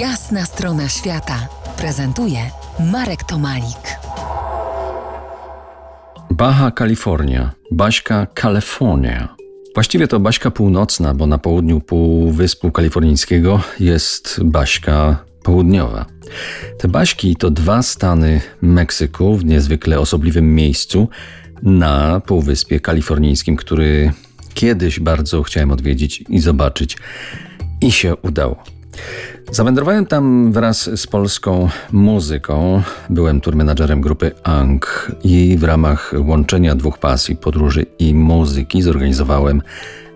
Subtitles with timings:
[0.00, 1.48] Jasna strona świata
[1.78, 2.38] prezentuje
[2.92, 3.98] Marek Tomalik.
[6.30, 9.36] Baja Kalifornia, Baśka California.
[9.74, 16.06] Właściwie to Baśka Północna, bo na południu Półwyspu Kalifornijskiego jest Baśka Południowa.
[16.78, 21.08] Te Baśki to dwa stany Meksyku w niezwykle osobliwym miejscu
[21.62, 24.12] na Półwyspie Kalifornijskim, który
[24.54, 26.96] kiedyś bardzo chciałem odwiedzić i zobaczyć
[27.80, 28.75] i się udało.
[29.50, 32.82] Zawędrowałem tam wraz z polską muzyką.
[33.10, 39.62] Byłem tourmenadżerem grupy Ang i w ramach łączenia dwóch pasji, podróży i muzyki zorganizowałem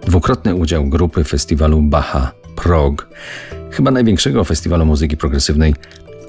[0.07, 3.09] dwukrotny udział grupy festiwalu Baha Prog,
[3.71, 5.74] chyba największego festiwalu muzyki progresywnej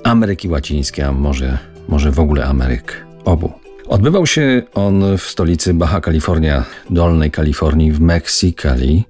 [0.04, 3.54] Ameryki Łacińskiej, a może, może w ogóle Ameryk obu.
[3.88, 9.06] Odbywał się on w stolicy Baja California, Dolnej Kalifornii w Mexicali.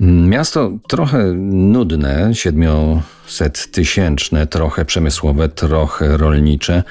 [0.00, 6.82] Miasto trochę nudne, siedmioset-tysięczne, trochę przemysłowe, trochę rolnicze,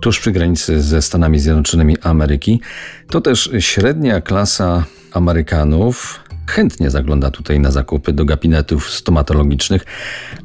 [0.00, 2.60] tuż przy granicy ze Stanami Zjednoczonymi Ameryki.
[3.10, 6.20] To też średnia klasa Amerykanów.
[6.46, 9.84] Chętnie zagląda tutaj na zakupy do gabinetów stomatologicznych,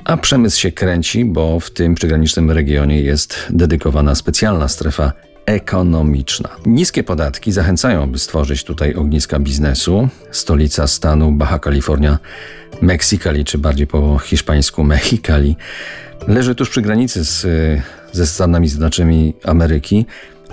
[0.03, 5.11] a przemysł się kręci, bo w tym przygranicznym regionie jest dedykowana specjalna strefa
[5.45, 6.49] ekonomiczna.
[6.65, 10.09] Niskie podatki zachęcają, by stworzyć tutaj ogniska biznesu.
[10.31, 12.19] Stolica stanu Baja California,
[12.81, 15.55] Mexicali, czy bardziej po hiszpańsku Mexicali,
[16.27, 17.45] leży tuż przy granicy z,
[18.11, 20.05] ze Stanami Zjednoczonymi Ameryki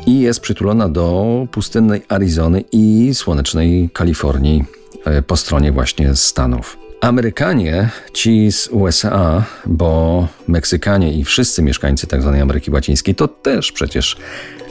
[0.06, 4.64] i jest przytulona do pustynnej Arizony i słonecznej Kalifornii
[5.04, 6.82] e, po stronie właśnie Stanów.
[7.00, 12.30] Amerykanie, ci z USA, bo Meksykanie i wszyscy mieszkańcy tzw.
[12.32, 14.16] Tak Ameryki Łacińskiej to też przecież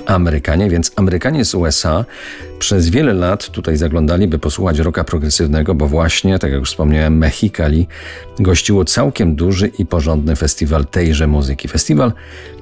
[0.05, 2.05] Amerykanie, więc Amerykanie z USA
[2.59, 7.17] przez wiele lat tutaj zaglądali, by posłuchać roka progresywnego, bo właśnie, tak jak już wspomniałem,
[7.17, 7.87] Mexicali
[8.39, 11.67] gościło całkiem duży i porządny festiwal tejże muzyki.
[11.67, 12.13] Festiwal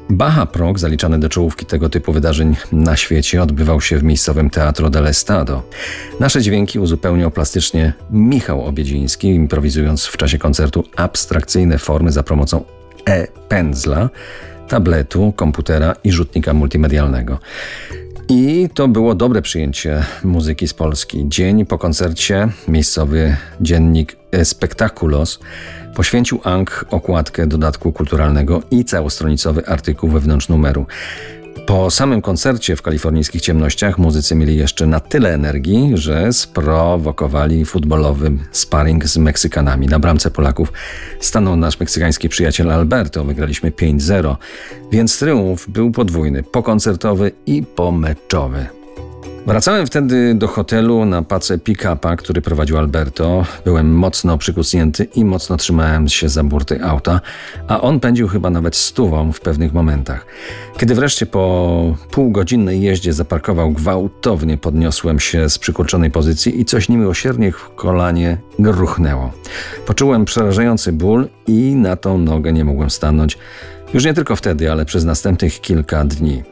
[0.10, 4.90] Baja Prog, zaliczany do czołówki tego typu wydarzeń na świecie, odbywał się w miejscowym Teatro
[4.90, 5.64] del Estado.
[6.20, 12.64] Nasze dźwięki uzupełniał plastycznie Michał Obiedziński, improwizując w czasie koncertu abstrakcyjne formy za pomocą
[13.06, 14.10] e-pędzla,
[14.70, 17.40] tabletu, komputera i rzutnika multimedialnego.
[18.30, 21.26] I to było dobre przyjęcie muzyki z Polski.
[21.30, 25.40] Dzień po koncercie miejscowy dziennik Spektakulos
[25.96, 30.86] poświęcił Ang okładkę dodatku kulturalnego i całostronicowy artykuł wewnątrz numeru.
[31.68, 38.32] Po samym koncercie w kalifornijskich ciemnościach muzycy mieli jeszcze na tyle energii, że sprowokowali futbolowy
[38.52, 39.88] sparring z Meksykanami.
[39.88, 40.74] Na bramce Polaków
[41.20, 43.24] stanął nasz meksykański przyjaciel Alberto.
[43.24, 44.36] Wygraliśmy 5-0,
[44.92, 48.79] więc triumf był podwójny, pokoncertowy i pomeczowy.
[49.50, 53.46] Wracałem wtedy do hotelu na pace pick-upa, który prowadził Alberto.
[53.66, 57.22] Byłem mocno przykucnięty i mocno trzymałem się za burty auta,
[57.68, 60.26] a on pędził chyba nawet stówą w pewnych momentach.
[60.78, 67.52] Kiedy wreszcie po półgodzinnej jeździe zaparkował gwałtownie, podniosłem się z przykurczonej pozycji i coś niemiłosiernie
[67.52, 69.32] w kolanie gruchnęło.
[69.86, 73.38] Poczułem przerażający ból i na tą nogę nie mogłem stanąć.
[73.94, 76.44] Już nie tylko wtedy, ale przez następnych kilka dni.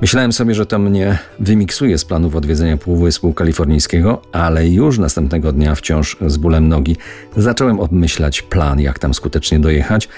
[0.00, 5.74] Myślałem sobie, że to mnie wymiksuje z planów odwiedzenia Półwyspu Kalifornijskiego, ale już następnego dnia
[5.74, 6.96] wciąż z bólem nogi
[7.36, 10.08] zacząłem obmyślać plan, jak tam skutecznie dojechać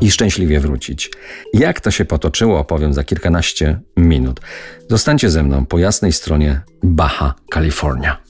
[0.00, 1.10] i szczęśliwie wrócić.
[1.54, 4.40] Jak to się potoczyło, opowiem za kilkanaście minut.
[4.88, 8.29] Zostańcie ze mną po jasnej stronie Baja California.